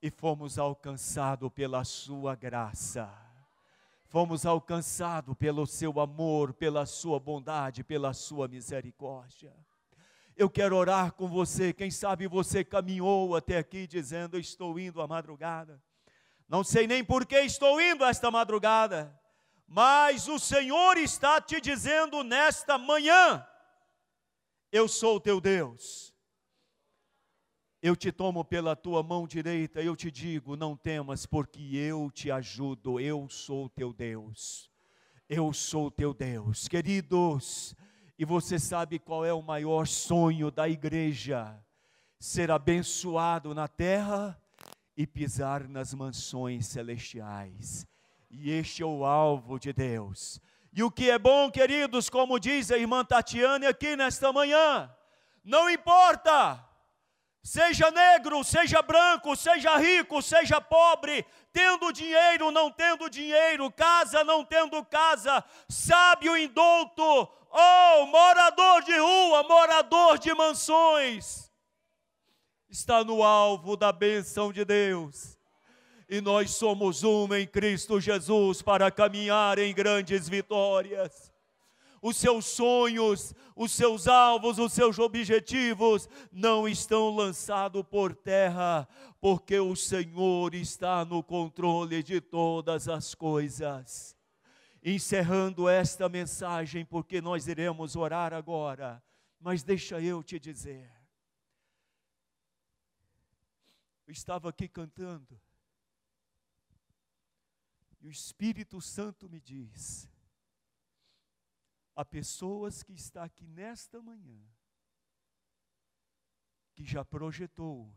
E 0.00 0.08
fomos 0.08 0.56
alcançados 0.56 1.50
pela 1.52 1.82
sua 1.82 2.36
graça. 2.36 3.12
Fomos 4.06 4.46
alcançados 4.46 5.36
pelo 5.36 5.66
seu 5.66 5.98
amor, 5.98 6.54
pela 6.54 6.86
sua 6.86 7.18
bondade, 7.18 7.82
pela 7.82 8.14
sua 8.14 8.46
misericórdia. 8.46 9.52
Eu 10.36 10.48
quero 10.48 10.76
orar 10.76 11.12
com 11.12 11.26
você. 11.26 11.72
Quem 11.72 11.90
sabe 11.90 12.28
você 12.28 12.62
caminhou 12.62 13.34
até 13.34 13.58
aqui 13.58 13.84
dizendo: 13.84 14.38
Estou 14.38 14.78
indo 14.78 15.02
à 15.02 15.08
madrugada. 15.08 15.82
Não 16.50 16.64
sei 16.64 16.84
nem 16.84 17.04
por 17.04 17.24
que 17.24 17.38
estou 17.42 17.80
indo 17.80 18.04
esta 18.04 18.28
madrugada, 18.28 19.16
mas 19.68 20.26
o 20.26 20.36
Senhor 20.36 20.96
está 20.98 21.40
te 21.40 21.60
dizendo 21.60 22.24
nesta 22.24 22.76
manhã: 22.76 23.46
Eu 24.72 24.88
sou 24.88 25.20
teu 25.20 25.40
Deus. 25.40 26.12
Eu 27.80 27.94
te 27.94 28.10
tomo 28.10 28.44
pela 28.44 28.74
tua 28.74 29.00
mão 29.00 29.28
direita, 29.28 29.80
eu 29.80 29.94
te 29.94 30.10
digo: 30.10 30.56
não 30.56 30.76
temas, 30.76 31.24
porque 31.24 31.60
eu 31.76 32.10
te 32.10 32.32
ajudo, 32.32 32.98
eu 32.98 33.28
sou 33.28 33.68
teu 33.68 33.92
Deus. 33.92 34.68
Eu 35.28 35.52
sou 35.52 35.88
teu 35.88 36.12
Deus. 36.12 36.66
Queridos, 36.66 37.76
e 38.18 38.24
você 38.24 38.58
sabe 38.58 38.98
qual 38.98 39.24
é 39.24 39.32
o 39.32 39.40
maior 39.40 39.86
sonho 39.86 40.50
da 40.50 40.68
igreja? 40.68 41.56
Ser 42.18 42.50
abençoado 42.50 43.54
na 43.54 43.68
terra 43.68 44.36
e 44.96 45.06
pisar 45.06 45.68
nas 45.68 45.94
mansões 45.94 46.66
celestiais. 46.66 47.86
E 48.30 48.50
este 48.50 48.82
é 48.82 48.86
o 48.86 49.04
alvo 49.04 49.58
de 49.58 49.72
Deus. 49.72 50.40
E 50.72 50.82
o 50.82 50.90
que 50.90 51.10
é 51.10 51.18
bom, 51.18 51.50
queridos, 51.50 52.08
como 52.08 52.38
diz 52.38 52.70
a 52.70 52.78
irmã 52.78 53.04
Tatiane 53.04 53.66
aqui 53.66 53.96
nesta 53.96 54.32
manhã, 54.32 54.88
não 55.44 55.68
importa, 55.68 56.64
seja 57.42 57.90
negro, 57.90 58.44
seja 58.44 58.80
branco, 58.82 59.34
seja 59.34 59.76
rico, 59.76 60.22
seja 60.22 60.60
pobre, 60.60 61.26
tendo 61.52 61.92
dinheiro, 61.92 62.52
não 62.52 62.70
tendo 62.70 63.10
dinheiro, 63.10 63.70
casa, 63.72 64.22
não 64.22 64.44
tendo 64.44 64.84
casa, 64.84 65.44
sábio, 65.68 66.36
indouto, 66.36 67.28
Oh, 67.52 68.06
morador 68.06 68.82
de 68.82 68.96
rua, 68.96 69.42
morador 69.42 70.18
de 70.18 70.32
mansões, 70.32 71.49
está 72.70 73.02
no 73.04 73.22
alvo 73.22 73.76
da 73.76 73.92
bênção 73.92 74.52
de 74.52 74.64
Deus. 74.64 75.38
E 76.08 76.20
nós 76.20 76.52
somos 76.52 77.04
um 77.04 77.32
em 77.34 77.46
Cristo 77.46 78.00
Jesus 78.00 78.62
para 78.62 78.90
caminhar 78.90 79.58
em 79.58 79.74
grandes 79.74 80.28
vitórias. 80.28 81.32
Os 82.02 82.16
seus 82.16 82.46
sonhos, 82.46 83.34
os 83.54 83.72
seus 83.72 84.08
alvos, 84.08 84.58
os 84.58 84.72
seus 84.72 84.98
objetivos 84.98 86.08
não 86.32 86.66
estão 86.66 87.14
lançados 87.14 87.82
por 87.82 88.14
terra, 88.14 88.88
porque 89.20 89.58
o 89.60 89.76
Senhor 89.76 90.54
está 90.54 91.04
no 91.04 91.22
controle 91.22 92.02
de 92.02 92.20
todas 92.20 92.88
as 92.88 93.14
coisas 93.14 94.16
encerrando 94.82 95.68
esta 95.68 96.08
mensagem, 96.08 96.84
porque 96.84 97.20
nós 97.20 97.46
iremos 97.46 97.96
orar 97.96 98.32
agora, 98.32 99.02
mas 99.38 99.62
deixa 99.62 100.00
eu 100.00 100.22
te 100.22 100.38
dizer. 100.38 100.99
Eu 104.10 104.12
estava 104.12 104.50
aqui 104.50 104.68
cantando, 104.68 105.40
e 108.00 108.08
o 108.08 108.10
Espírito 108.10 108.80
Santo 108.80 109.30
me 109.30 109.40
diz: 109.40 110.10
há 111.94 112.04
pessoas 112.04 112.82
que 112.82 112.92
está 112.92 113.22
aqui 113.22 113.46
nesta 113.46 114.02
manhã, 114.02 114.44
que 116.74 116.84
já 116.84 117.04
projetou 117.04 117.94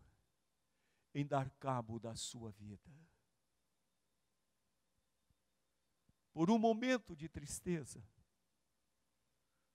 em 1.16 1.26
dar 1.26 1.50
cabo 1.50 1.98
da 1.98 2.16
sua 2.16 2.52
vida. 2.52 2.94
por 6.32 6.52
um 6.52 6.60
momento 6.60 7.16
de 7.16 7.28
tristeza, 7.28 8.08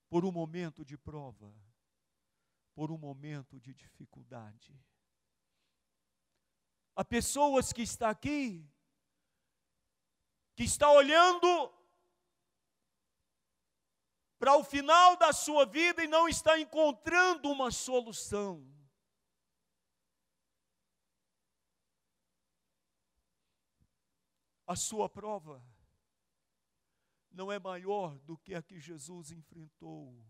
por 0.09 0.25
um 0.25 0.31
momento 0.31 0.85
de 0.85 0.97
prova, 0.97 1.53
por 2.77 2.93
um 2.93 2.99
momento 2.99 3.59
de 3.59 3.75
dificuldade. 3.75 4.81
Há 6.99 7.05
pessoas 7.05 7.73
que 7.73 7.83
está 7.83 8.11
aqui 8.11 8.69
que 10.57 10.65
está 10.65 10.91
olhando 10.91 11.73
para 14.37 14.57
o 14.57 14.65
final 14.65 15.17
da 15.17 15.33
sua 15.33 15.65
vida 15.65 16.03
e 16.03 16.09
não 16.09 16.29
está 16.29 16.59
encontrando 16.59 17.49
uma 17.53 17.71
solução. 17.71 18.69
A 24.67 24.75
sua 24.75 25.09
prova 25.09 25.65
não 27.31 27.53
é 27.53 27.61
maior 27.61 28.19
do 28.19 28.37
que 28.37 28.57
a 28.57 28.61
que 28.61 28.81
Jesus 28.81 29.31
enfrentou. 29.31 30.21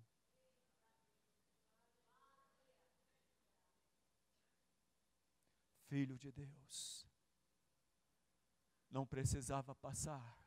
Filho 5.89 6.19
de 6.19 6.31
Deus, 6.31 7.07
não 8.91 9.07
precisava 9.07 9.75
passar, 9.75 10.47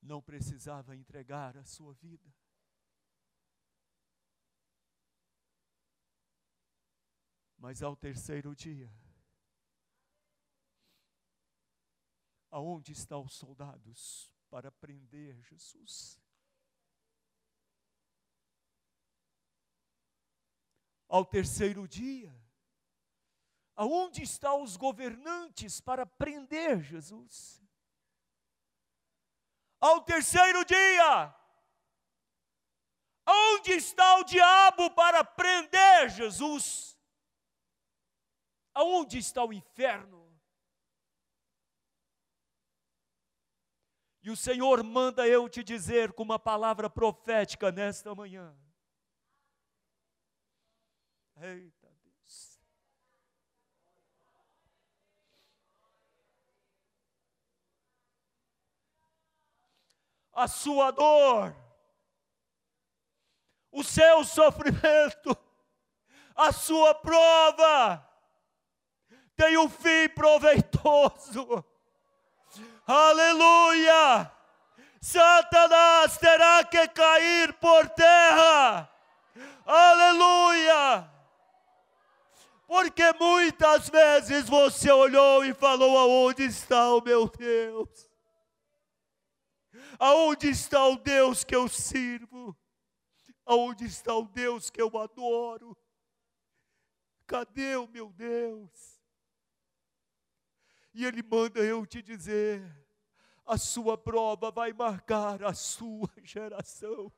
não 0.00 0.22
precisava 0.22 0.94
entregar 0.94 1.56
a 1.56 1.64
sua 1.64 1.94
vida. 1.94 2.34
Mas 7.56 7.82
ao 7.82 7.96
terceiro 7.96 8.54
dia, 8.54 8.90
Aonde 12.50 12.90
estão 12.90 13.22
os 13.22 13.34
soldados 13.34 14.28
para 14.50 14.72
prender 14.72 15.40
Jesus? 15.44 16.19
Ao 21.10 21.26
terceiro 21.26 21.86
dia, 21.86 22.34
aonde 23.76 24.22
estão 24.22 24.62
os 24.62 24.78
governantes 24.78 25.80
para 25.80 26.06
prender 26.06 26.80
Jesus? 26.80 27.60
Ao 29.78 30.00
terceiro 30.02 30.64
dia, 30.64 31.34
Onde 33.30 33.72
está 33.72 34.16
o 34.16 34.24
diabo 34.24 34.90
para 34.90 35.22
prender 35.22 36.08
Jesus? 36.10 36.98
Aonde 38.74 39.18
está 39.18 39.44
o 39.44 39.52
inferno? 39.52 40.18
E 44.22 44.30
o 44.30 44.36
Senhor 44.36 44.82
manda 44.82 45.26
eu 45.26 45.48
te 45.48 45.62
dizer 45.62 46.12
com 46.12 46.22
uma 46.22 46.38
palavra 46.38 46.90
profética 46.90 47.70
nesta 47.70 48.14
manhã. 48.14 48.54
Eita 51.40 51.88
Deus. 52.02 52.60
A 60.32 60.46
sua 60.46 60.90
dor, 60.90 61.54
o 63.72 63.82
seu 63.82 64.24
sofrimento, 64.24 65.36
a 66.34 66.52
sua 66.52 66.94
prova 66.94 68.06
tem 69.36 69.56
um 69.58 69.68
fim 69.68 70.08
proveitoso 70.14 71.64
Aleluia! 72.92 74.28
Satanás 75.00 76.18
terá 76.18 76.64
que 76.64 76.88
cair 76.88 77.52
por 77.54 77.88
terra. 77.90 78.90
Aleluia! 79.64 81.08
Porque 82.70 83.12
muitas 83.14 83.88
vezes 83.88 84.48
você 84.48 84.92
olhou 84.92 85.44
e 85.44 85.52
falou: 85.52 85.98
aonde 85.98 86.44
está 86.44 86.94
o 86.94 87.02
meu 87.02 87.28
Deus? 87.28 88.08
Aonde 89.98 90.50
está 90.50 90.86
o 90.86 90.96
Deus 90.96 91.42
que 91.42 91.56
eu 91.56 91.68
sirvo? 91.68 92.56
Aonde 93.44 93.86
está 93.86 94.14
o 94.14 94.22
Deus 94.22 94.70
que 94.70 94.80
eu 94.80 94.96
adoro? 94.96 95.76
Cadê 97.26 97.74
o 97.74 97.88
meu 97.88 98.12
Deus? 98.12 99.02
E 100.94 101.04
Ele 101.04 101.24
manda 101.24 101.58
eu 101.58 101.84
te 101.84 102.00
dizer: 102.00 102.62
a 103.44 103.58
sua 103.58 103.98
prova 103.98 104.52
vai 104.52 104.72
marcar 104.72 105.42
a 105.42 105.52
sua 105.54 106.08
geração. 106.22 107.12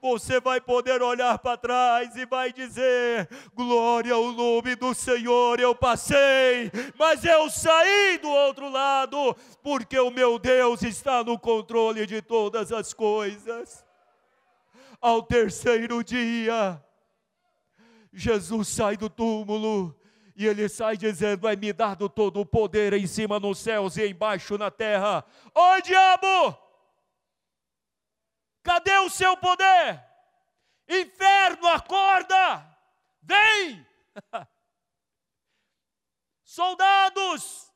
Você 0.00 0.40
vai 0.40 0.60
poder 0.60 1.02
olhar 1.02 1.38
para 1.38 1.56
trás 1.56 2.16
e 2.16 2.24
vai 2.24 2.52
dizer: 2.52 3.28
Glória 3.54 4.14
ao 4.14 4.32
nome 4.32 4.74
do 4.74 4.94
Senhor, 4.94 5.60
eu 5.60 5.74
passei, 5.74 6.70
mas 6.98 7.24
eu 7.24 7.50
saí 7.50 8.18
do 8.18 8.28
outro 8.28 8.70
lado, 8.70 9.36
porque 9.62 9.98
o 9.98 10.10
meu 10.10 10.38
Deus 10.38 10.82
está 10.82 11.22
no 11.22 11.38
controle 11.38 12.06
de 12.06 12.22
todas 12.22 12.72
as 12.72 12.94
coisas. 12.94 13.84
Ao 15.00 15.22
terceiro 15.22 16.02
dia, 16.02 16.82
Jesus 18.12 18.68
sai 18.68 18.96
do 18.96 19.08
túmulo 19.08 19.94
e 20.34 20.46
ele 20.46 20.68
sai 20.68 20.96
dizendo: 20.96 21.46
É 21.46 21.54
me 21.54 21.72
dado 21.72 22.08
todo 22.08 22.40
o 22.40 22.46
poder 22.46 22.94
em 22.94 23.06
cima 23.06 23.38
nos 23.38 23.58
céus 23.58 23.98
e 23.98 24.08
embaixo 24.08 24.56
na 24.56 24.70
terra. 24.70 25.24
Oi, 25.54 25.82
diabo! 25.82 26.69
Cadê 28.70 28.96
o 28.98 29.10
seu 29.10 29.36
poder? 29.36 30.00
Inferno, 30.88 31.66
acorda! 31.66 32.64
Vem! 33.20 33.84
Soldados! 36.44 37.68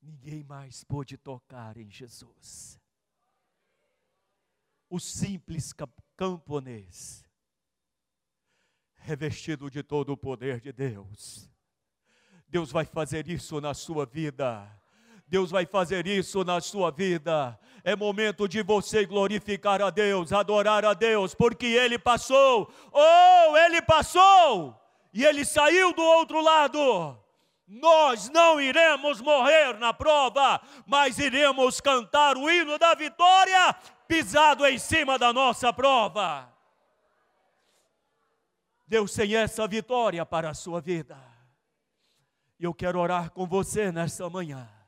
Ninguém 0.00 0.44
mais 0.44 0.84
pôde 0.84 1.18
tocar 1.18 1.76
em 1.76 1.90
Jesus. 1.90 2.80
O 4.88 5.00
simples 5.00 5.72
camponês, 6.16 7.28
revestido 8.94 9.68
de 9.68 9.82
todo 9.82 10.12
o 10.12 10.16
poder 10.16 10.60
de 10.60 10.72
Deus. 10.72 11.50
Deus 12.46 12.70
vai 12.70 12.84
fazer 12.84 13.26
isso 13.26 13.60
na 13.60 13.74
sua 13.74 14.06
vida. 14.06 14.81
Deus 15.32 15.50
vai 15.50 15.64
fazer 15.64 16.06
isso 16.06 16.44
na 16.44 16.60
sua 16.60 16.90
vida. 16.90 17.58
É 17.82 17.96
momento 17.96 18.46
de 18.46 18.62
você 18.62 19.06
glorificar 19.06 19.80
a 19.80 19.88
Deus, 19.88 20.30
adorar 20.30 20.84
a 20.84 20.92
Deus, 20.92 21.34
porque 21.34 21.64
Ele 21.68 21.98
passou, 21.98 22.70
oh, 22.92 23.56
Ele 23.56 23.80
passou, 23.80 24.78
e 25.10 25.24
Ele 25.24 25.42
saiu 25.42 25.94
do 25.94 26.02
outro 26.02 26.42
lado. 26.42 27.18
Nós 27.66 28.28
não 28.28 28.60
iremos 28.60 29.22
morrer 29.22 29.78
na 29.78 29.94
prova, 29.94 30.60
mas 30.84 31.18
iremos 31.18 31.80
cantar 31.80 32.36
o 32.36 32.50
hino 32.50 32.78
da 32.78 32.94
vitória 32.94 33.74
pisado 34.06 34.66
em 34.66 34.78
cima 34.78 35.18
da 35.18 35.32
nossa 35.32 35.72
prova. 35.72 36.46
Deus 38.86 39.14
tem 39.14 39.34
essa 39.34 39.66
vitória 39.66 40.26
para 40.26 40.50
a 40.50 40.54
sua 40.54 40.82
vida. 40.82 41.16
E 42.60 42.64
eu 42.64 42.74
quero 42.74 43.00
orar 43.00 43.30
com 43.30 43.46
você 43.46 43.90
nesta 43.90 44.28
manhã. 44.28 44.81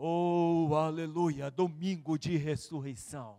Oh, 0.00 0.76
aleluia, 0.76 1.50
domingo 1.50 2.16
de 2.16 2.36
ressurreição. 2.36 3.36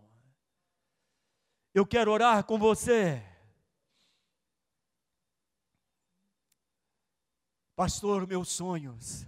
Eu 1.73 1.85
quero 1.85 2.11
orar 2.11 2.43
com 2.43 2.59
você. 2.59 3.23
Pastor, 7.77 8.27
meus 8.27 8.49
sonhos 8.49 9.25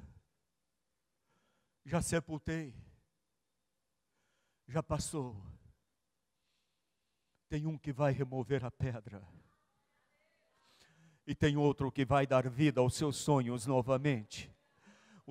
já 1.85 2.01
sepultei, 2.01 2.75
já 4.67 4.83
passou. 4.83 5.41
Tem 7.47 7.65
um 7.65 7.77
que 7.77 7.93
vai 7.93 8.11
remover 8.11 8.65
a 8.65 8.71
pedra, 8.71 9.25
e 11.25 11.33
tem 11.33 11.55
outro 11.55 11.89
que 11.93 12.03
vai 12.03 12.27
dar 12.27 12.49
vida 12.49 12.81
aos 12.81 12.95
seus 12.95 13.15
sonhos 13.15 13.65
novamente 13.65 14.53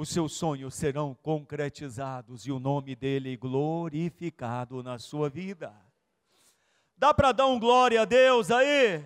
os 0.01 0.09
seus 0.09 0.33
sonhos 0.33 0.75
serão 0.75 1.15
concretizados 1.15 2.47
e 2.47 2.51
o 2.51 2.59
nome 2.59 2.97
dele 2.97 3.37
glorificado 3.37 4.83
na 4.83 4.99
sua 4.99 5.29
vida. 5.29 5.75
Dá 6.97 7.13
para 7.13 7.33
dar 7.33 7.47
um 7.47 7.61
glória 7.61 8.01
a 8.01 8.07
Deus 8.07 8.51
aí? 8.51 9.05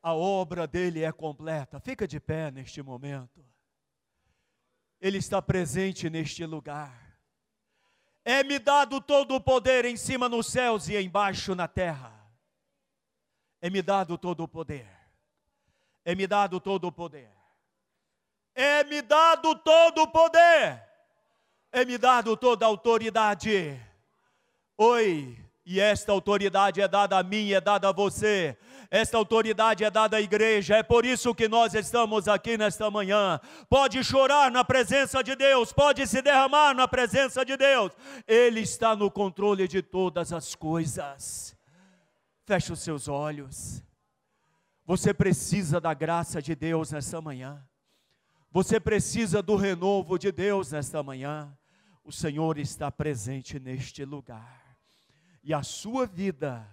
A 0.00 0.14
obra 0.14 0.64
dele 0.68 1.02
é 1.02 1.10
completa. 1.10 1.80
Fica 1.80 2.06
de 2.06 2.20
pé 2.20 2.52
neste 2.52 2.82
momento. 2.82 3.44
Ele 5.00 5.18
está 5.18 5.42
presente 5.42 6.08
neste 6.08 6.46
lugar. 6.46 7.18
É-me 8.24 8.60
dado 8.60 9.00
todo 9.00 9.34
o 9.34 9.40
poder 9.40 9.84
em 9.86 9.96
cima 9.96 10.28
nos 10.28 10.46
céus 10.46 10.88
e 10.88 10.96
embaixo 10.96 11.52
na 11.56 11.66
terra. 11.66 12.12
É-me 13.60 13.82
dado 13.82 14.16
todo 14.16 14.44
o 14.44 14.48
poder. 14.48 14.86
É-me 16.04 16.28
dado 16.28 16.60
todo 16.60 16.86
o 16.86 16.92
poder 16.92 17.33
é-me 18.54 19.02
dado 19.02 19.54
todo 19.56 20.02
o 20.02 20.08
poder, 20.08 20.82
é-me 21.72 21.98
dado 21.98 22.36
toda 22.36 22.64
a 22.64 22.68
autoridade. 22.68 23.80
Oi, 24.76 25.38
e 25.66 25.80
esta 25.80 26.12
autoridade 26.12 26.80
é 26.80 26.86
dada 26.86 27.18
a 27.18 27.22
mim, 27.22 27.52
é 27.52 27.60
dada 27.60 27.88
a 27.88 27.92
você. 27.92 28.56
Esta 28.90 29.16
autoridade 29.16 29.82
é 29.82 29.90
dada 29.90 30.18
à 30.18 30.20
igreja, 30.20 30.76
é 30.76 30.82
por 30.82 31.04
isso 31.04 31.34
que 31.34 31.48
nós 31.48 31.74
estamos 31.74 32.28
aqui 32.28 32.56
nesta 32.56 32.90
manhã. 32.90 33.40
Pode 33.68 34.04
chorar 34.04 34.50
na 34.50 34.62
presença 34.62 35.22
de 35.22 35.34
Deus, 35.34 35.72
pode 35.72 36.06
se 36.06 36.22
derramar 36.22 36.74
na 36.74 36.86
presença 36.86 37.44
de 37.44 37.56
Deus. 37.56 37.92
Ele 38.26 38.60
está 38.60 38.94
no 38.94 39.10
controle 39.10 39.66
de 39.66 39.82
todas 39.82 40.32
as 40.32 40.54
coisas. 40.54 41.56
Feche 42.44 42.72
os 42.72 42.80
seus 42.80 43.08
olhos. 43.08 43.82
Você 44.84 45.14
precisa 45.14 45.80
da 45.80 45.94
graça 45.94 46.42
de 46.42 46.54
Deus 46.54 46.92
nesta 46.92 47.20
manhã. 47.20 47.66
Você 48.54 48.78
precisa 48.78 49.42
do 49.42 49.56
renovo 49.56 50.16
de 50.16 50.30
Deus 50.30 50.70
nesta 50.70 51.02
manhã. 51.02 51.52
O 52.04 52.12
Senhor 52.12 52.56
está 52.56 52.88
presente 52.88 53.58
neste 53.58 54.04
lugar. 54.04 54.78
E 55.42 55.52
a 55.52 55.64
sua 55.64 56.06
vida 56.06 56.64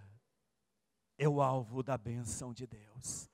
é 1.18 1.28
o 1.28 1.42
alvo 1.42 1.82
da 1.82 1.98
benção 1.98 2.54
de 2.54 2.68
Deus. 2.68 3.28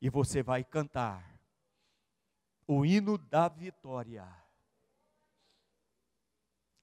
E 0.00 0.10
você 0.10 0.42
vai 0.42 0.64
cantar 0.64 1.38
o 2.66 2.84
hino 2.84 3.16
da 3.16 3.46
vitória. 3.46 4.26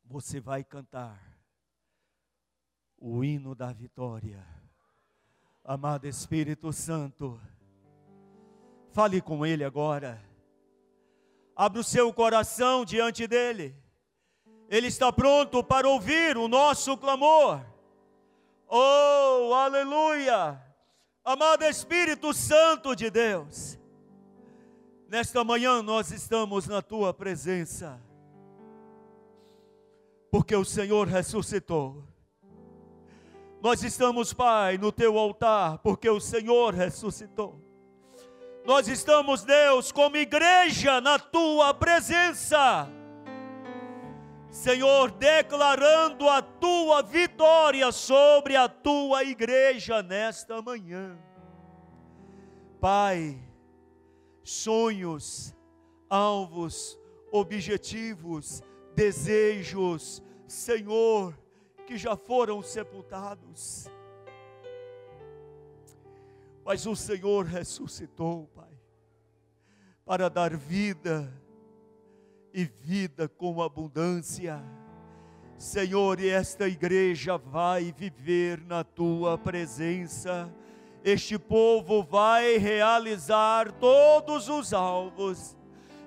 Você 0.06 0.40
vai 0.40 0.64
cantar 0.64 1.22
o 2.98 3.26
hino 3.26 3.54
da 3.54 3.74
vitória. 3.74 4.42
Amado 5.66 6.08
Espírito 6.08 6.72
Santo, 6.72 7.38
fale 8.94 9.20
com 9.20 9.46
Ele 9.46 9.66
agora. 9.66 10.32
Abra 11.56 11.82
o 11.82 11.84
seu 11.84 12.12
coração 12.12 12.84
diante 12.84 13.28
dele. 13.28 13.76
Ele 14.70 14.88
está 14.88 15.12
pronto 15.14 15.64
para 15.64 15.88
ouvir 15.88 16.38
o 16.38 16.48
nosso 16.48 16.98
clamor. 16.98 17.62
Oh, 18.68 19.54
aleluia! 19.54 20.60
Amado 21.24 21.64
Espírito 21.64 22.34
Santo 22.34 22.94
de 22.96 23.10
Deus, 23.10 23.80
nesta 25.08 25.42
manhã 25.42 25.82
nós 25.82 26.12
estamos 26.12 26.68
na 26.68 26.82
tua 26.82 27.14
presença, 27.14 28.02
porque 30.30 30.54
o 30.54 30.66
Senhor 30.66 31.08
ressuscitou. 31.08 32.04
Nós 33.62 33.82
estamos, 33.84 34.34
Pai, 34.34 34.78
no 34.78 34.92
teu 34.92 35.18
altar, 35.18 35.78
porque 35.78 36.10
o 36.10 36.20
Senhor 36.20 36.74
ressuscitou. 36.74 37.63
Nós 38.66 38.88
estamos, 38.88 39.44
Deus, 39.44 39.92
como 39.92 40.16
igreja 40.16 41.02
na 41.02 41.20
tua 41.20 41.74
presença. 41.74 42.88
Senhor, 44.50 45.12
declarando 45.12 46.30
a 46.30 46.42
tua 46.42 47.02
vitória 47.02 47.92
sobre 47.92 48.56
a 48.56 48.70
tua 48.70 49.24
igreja 49.24 50.02
nesta 50.02 50.62
manhã. 50.62 51.18
Pai, 52.80 53.38
sonhos, 54.44 55.54
alvos, 56.10 56.98
objetivos, 57.32 58.64
desejos, 58.96 60.24
Senhor, 60.48 61.38
que 61.86 61.98
já 61.98 62.16
foram 62.16 62.62
sepultados 62.62 63.92
mas 66.66 66.86
o 66.86 66.96
Senhor 66.96 67.46
ressuscitou, 67.46 68.48
Pai, 68.56 68.80
para 70.06 70.30
dar 70.30 70.56
vida 70.56 71.32
e 72.54 72.64
vida 72.64 73.28
com 73.28 73.62
abundância. 73.62 74.64
Senhor, 75.58 76.20
e 76.20 76.30
esta 76.30 76.68
igreja 76.68 77.38
vai 77.38 77.92
viver 77.92 78.62
na 78.62 78.84
tua 78.84 79.38
presença. 79.38 80.54
Este 81.04 81.38
povo 81.38 82.04
vai 82.04 82.58
realizar 82.58 83.72
todos 83.74 84.48
os 84.48 84.74
alvos. 84.74 85.58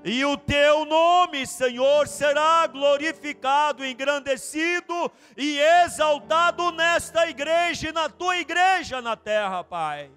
E 0.05 0.25
o 0.25 0.37
teu 0.37 0.85
nome, 0.85 1.47
Senhor, 1.47 2.07
será 2.07 2.67
glorificado, 2.67 3.85
engrandecido 3.85 5.11
e 5.37 5.59
exaltado 5.59 6.71
nesta 6.71 7.29
igreja 7.29 7.89
e 7.89 7.93
na 7.93 8.09
tua 8.09 8.39
igreja 8.39 9.03
na 9.03 9.17
terra, 9.17 9.65
Pai 9.65 10.11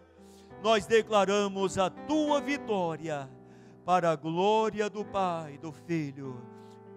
nós 0.62 0.86
declaramos 0.86 1.78
a 1.78 1.89
tua 1.89 2.41
vitória 2.41 3.30
para 3.86 4.12
a 4.12 4.15
glória 4.15 4.89
do 4.89 5.04
Pai, 5.04 5.58
do 5.58 5.72
Filho 5.72 6.41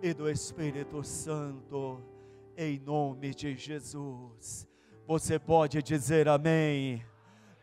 e 0.02 0.12
do 0.12 0.28
Espírito 0.28 1.02
Santo, 1.02 2.02
em 2.56 2.78
nome 2.78 3.34
de 3.34 3.56
Jesus. 3.56 4.68
Você 5.06 5.38
pode 5.38 5.82
dizer 5.82 6.28
amém. 6.28 7.04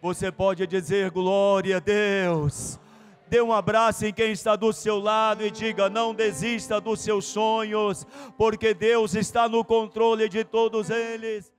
Você 0.02 0.32
pode 0.32 0.66
dizer 0.66 1.12
glória 1.12 1.78
a 1.78 1.80
Deus. 1.80 2.80
Dê 3.28 3.42
um 3.42 3.54
abraço 3.54 4.06
em 4.06 4.14
quem 4.14 4.32
está 4.32 4.56
do 4.56 4.74
seu 4.74 4.98
lado 4.98 5.46
e 5.46 5.52
diga: 5.52 5.90
não 5.90 6.16
desista 6.16 6.82
dos 6.82 7.02
seus 7.02 7.26
sonhos, 7.26 8.08
porque 8.38 8.74
Deus 8.74 9.14
está 9.14 9.48
no 9.48 9.64
controle 9.64 10.28
de 10.28 10.44
todos 10.44 10.90
eles. 10.90 11.52